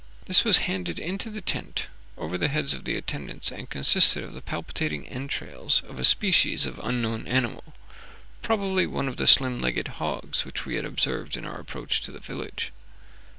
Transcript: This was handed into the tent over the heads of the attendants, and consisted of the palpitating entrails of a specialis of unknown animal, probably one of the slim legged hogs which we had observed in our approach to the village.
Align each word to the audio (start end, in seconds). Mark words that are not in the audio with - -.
This 0.25 0.43
was 0.43 0.57
handed 0.65 0.97
into 0.97 1.29
the 1.29 1.41
tent 1.41 1.85
over 2.17 2.35
the 2.35 2.47
heads 2.47 2.73
of 2.73 2.85
the 2.85 2.95
attendants, 2.95 3.51
and 3.51 3.69
consisted 3.69 4.23
of 4.23 4.33
the 4.33 4.41
palpitating 4.41 5.07
entrails 5.07 5.81
of 5.83 5.99
a 5.99 6.03
specialis 6.03 6.65
of 6.65 6.79
unknown 6.83 7.27
animal, 7.27 7.75
probably 8.41 8.87
one 8.87 9.07
of 9.07 9.17
the 9.17 9.27
slim 9.27 9.59
legged 9.61 9.87
hogs 10.01 10.43
which 10.43 10.65
we 10.65 10.73
had 10.73 10.85
observed 10.85 11.37
in 11.37 11.45
our 11.45 11.59
approach 11.59 12.01
to 12.01 12.11
the 12.11 12.19
village. 12.19 12.71